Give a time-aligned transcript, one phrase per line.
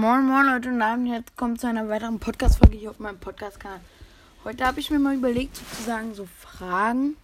[0.00, 3.80] Moin Moin Leute und Abend, jetzt kommt zu einer weiteren Podcast-Folge hier auf meinem Podcast-Kanal.
[4.44, 7.18] Heute habe ich mir mal überlegt, sozusagen so Fragen,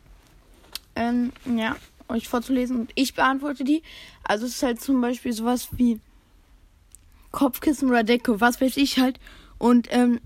[0.94, 1.74] ähm, ja,
[2.08, 3.82] euch vorzulesen und ich beantworte die.
[4.24, 6.02] Also es ist halt zum Beispiel sowas wie
[7.30, 9.18] Kopfkissen oder Decke, was weiß ich halt.
[9.56, 10.20] Und ähm,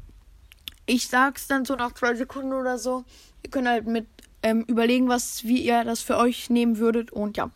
[0.87, 3.05] ich sag's dann so nach zwei Sekunden oder so.
[3.45, 4.09] Ihr könnt halt mit
[4.43, 7.12] ähm, überlegen, was, wie ihr das für euch nehmen würdet.
[7.12, 7.48] Und ja,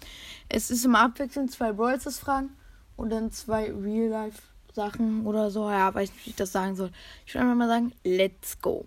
[0.48, 2.50] es ist immer abwechselnd zwei Brawlers Fragen
[2.96, 3.72] und dann zwei
[4.74, 5.68] Real-Life-Sachen oder so.
[5.70, 6.90] Ja, weiß nicht, wie ich das sagen soll.
[7.26, 8.86] Ich würde einfach mal sagen, let's go.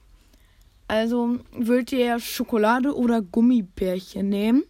[0.88, 4.64] Also, würdet ihr Schokolade oder Gummibärchen nehmen?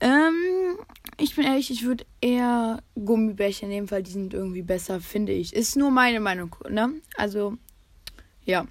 [0.00, 0.78] Ähm,
[1.18, 5.52] ich bin ehrlich, ich würde eher Gummibärchen nehmen, weil die sind irgendwie besser, finde ich.
[5.54, 6.92] Ist nur meine Meinung, ne?
[7.16, 7.56] Also,
[8.44, 8.66] ja.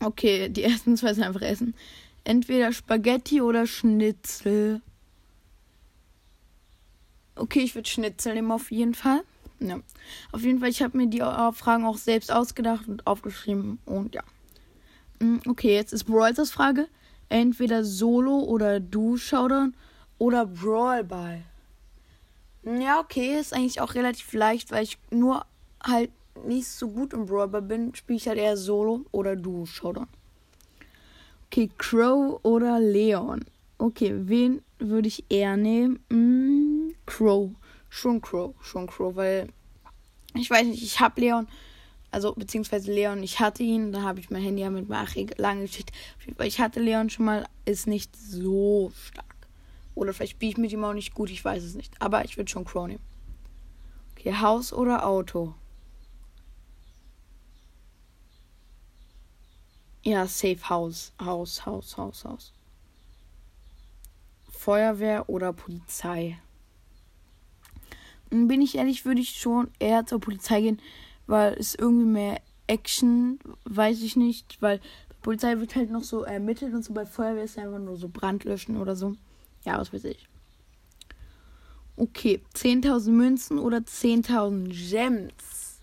[0.00, 1.74] Okay, die ersten zwei sind einfach essen.
[2.24, 4.82] Entweder Spaghetti oder Schnitzel.
[7.36, 9.22] Okay, ich würde Schnitzel nehmen auf jeden Fall.
[9.60, 9.80] Ja.
[10.32, 13.78] Auf jeden Fall, ich habe mir die Fragen auch selbst ausgedacht und aufgeschrieben.
[13.84, 14.22] Und ja.
[15.20, 16.88] Mm, okay, jetzt ist Brawls Frage.
[17.28, 19.74] Entweder Solo oder Du Showdown
[20.18, 21.42] oder Brawl Ball.
[22.64, 25.44] Ja, okay, ist eigentlich auch relativ leicht, weil ich nur
[25.82, 26.10] halt
[26.44, 30.08] nicht so gut im Brawl Ball bin, spiele ich halt eher Solo oder Du Showdown.
[31.46, 33.44] Okay, Crow oder Leon.
[33.78, 36.00] Okay, wen würde ich eher nehmen?
[36.10, 37.50] Mm, Crow.
[37.88, 38.54] Schon Crow.
[38.62, 39.48] Schon Crow, weil
[40.34, 41.48] ich weiß nicht, ich habe Leon,
[42.10, 45.62] also beziehungsweise Leon, ich hatte ihn, da habe ich mein Handy ja mit Machi lange
[45.62, 45.92] Geschichte.
[46.42, 49.24] Ich hatte Leon schon mal, ist nicht so stark.
[49.94, 51.92] Oder vielleicht spiele ich mit ihm auch nicht gut, ich weiß es nicht.
[52.00, 53.02] Aber ich würde schon Crow nehmen.
[54.12, 55.54] Okay, Haus oder Auto?
[60.02, 61.12] Ja, Safe House.
[61.20, 62.52] Haus, Haus, Haus, Haus.
[64.50, 66.38] Feuerwehr oder Polizei?
[68.30, 70.80] Bin ich ehrlich, würde ich schon eher zur Polizei gehen,
[71.26, 76.22] weil es irgendwie mehr Action, weiß ich nicht, weil bei Polizei wird halt noch so
[76.22, 79.14] ermittelt und so bei Feuerwehr ist einfach nur so Brandlöschen oder so.
[79.64, 80.28] Ja, was weiß ich.
[81.96, 85.80] Okay, 10.000 Münzen oder 10.000 Gems?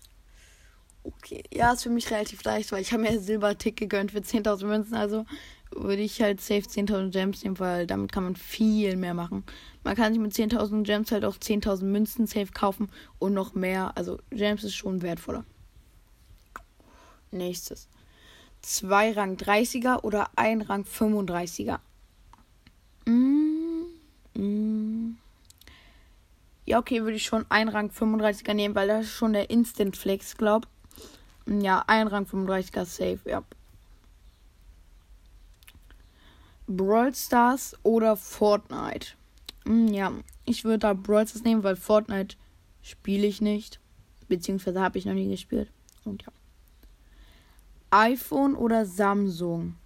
[1.04, 4.66] Okay, ja, ist für mich relativ leicht, weil ich habe mir Silbertick gegönnt für 10.000
[4.66, 5.26] Münzen, also
[5.70, 9.44] würde ich halt safe 10.000 Gems nehmen, weil damit kann man viel mehr machen.
[9.84, 12.88] Man kann sich mit 10.000 Gems halt auch 10.000 Münzen safe kaufen
[13.18, 13.92] und noch mehr.
[13.96, 15.44] Also Gems ist schon wertvoller.
[17.30, 17.88] Nächstes.
[18.62, 21.78] Zwei Rang 30er oder ein Rang 35er?
[23.04, 23.84] Mm,
[24.34, 25.16] mm.
[26.64, 29.96] Ja, okay, würde ich schon ein Rang 35er nehmen, weil das ist schon der Instant
[29.96, 30.66] Flex, glaub.
[31.46, 33.44] Ja, ein Rang 35er safe, ja.
[36.66, 39.08] Brawl Stars oder Fortnite?
[39.64, 40.12] Hm, ja,
[40.44, 42.36] ich würde da Brawl Stars nehmen, weil Fortnite
[42.82, 43.80] spiele ich nicht.
[44.28, 45.70] Beziehungsweise habe ich noch nie gespielt.
[46.04, 46.32] Und ja.
[47.90, 49.76] iPhone oder Samsung?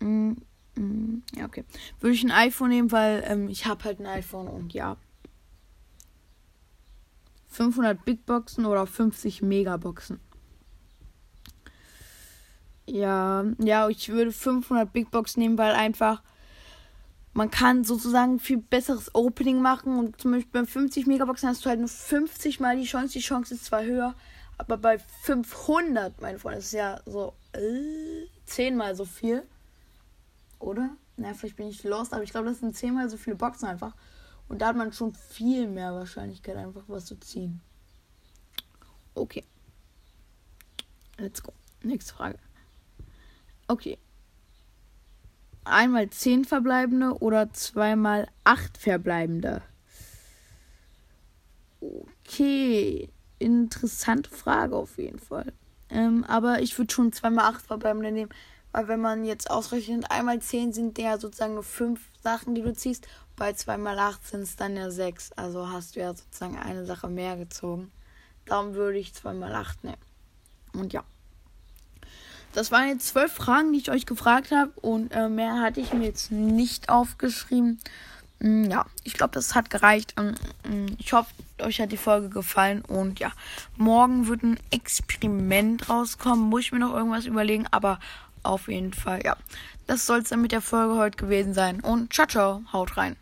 [0.00, 0.32] Mm,
[0.76, 1.64] mm, ja, okay.
[2.00, 4.96] Würde ich ein iPhone nehmen, weil ähm, ich habe halt ein iPhone und ja.
[7.48, 10.20] 500 Big Boxen oder 50 Megaboxen?
[12.88, 16.22] Ja, ja, ich würde 500 Big Box nehmen, weil einfach
[17.34, 21.68] man kann sozusagen viel besseres Opening machen und zum Beispiel bei 50 Megaboxen hast du
[21.68, 23.12] halt nur 50 mal die Chance.
[23.12, 24.14] Die Chance ist zwar höher,
[24.56, 29.42] aber bei 500, meine Freunde, ist ja so äh, 10 mal so viel.
[30.58, 30.88] Oder?
[31.18, 33.68] Na, vielleicht bin ich lost, aber ich glaube, das sind 10 mal so viele Boxen
[33.68, 33.94] einfach.
[34.48, 37.60] Und da hat man schon viel mehr Wahrscheinlichkeit, einfach was zu ziehen.
[39.14, 39.44] Okay.
[41.18, 41.52] Let's go.
[41.82, 42.38] Nächste Frage.
[43.68, 43.98] Okay.
[45.64, 49.62] Einmal 10 verbleibende oder zweimal 8 verbleibende?
[51.80, 53.10] Okay.
[53.38, 55.52] Interessante Frage auf jeden Fall.
[55.90, 58.32] Ähm, aber ich würde schon zweimal 8 verbleibende nehmen.
[58.72, 62.72] Weil wenn man jetzt ausrechnet, einmal 10 sind ja sozusagen nur 5 Sachen, die du
[62.74, 63.06] ziehst.
[63.36, 65.32] Bei zweimal 8 sind es dann ja 6.
[65.32, 67.92] Also hast du ja sozusagen eine Sache mehr gezogen.
[68.46, 70.02] Darum würde ich zweimal 8 nehmen.
[70.72, 71.04] Und ja.
[72.52, 74.72] Das waren jetzt zwölf Fragen, die ich euch gefragt habe.
[74.80, 77.78] Und äh, mehr hatte ich mir jetzt nicht aufgeschrieben.
[78.40, 80.14] Mm, ja, ich glaube, das hat gereicht.
[80.16, 80.34] Ähm,
[80.68, 81.30] mm, ich hoffe,
[81.60, 82.82] euch hat die Folge gefallen.
[82.82, 83.32] Und ja,
[83.76, 86.48] morgen wird ein Experiment rauskommen.
[86.48, 87.66] Muss ich mir noch irgendwas überlegen.
[87.70, 87.98] Aber
[88.42, 89.36] auf jeden Fall, ja.
[89.86, 91.80] Das soll es dann mit der Folge heute gewesen sein.
[91.80, 92.62] Und ciao, ciao.
[92.72, 93.16] Haut rein.